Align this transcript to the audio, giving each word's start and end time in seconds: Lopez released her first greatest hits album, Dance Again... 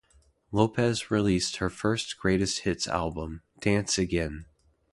Lopez 0.51 1.11
released 1.11 1.57
her 1.57 1.69
first 1.69 2.17
greatest 2.17 2.61
hits 2.61 2.87
album, 2.87 3.43
Dance 3.59 3.99
Again... 3.99 4.47